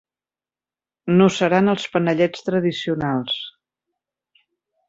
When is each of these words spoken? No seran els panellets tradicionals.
No 1.19 1.27
seran 1.35 1.69
els 1.75 1.85
panellets 1.97 2.47
tradicionals. 2.49 3.39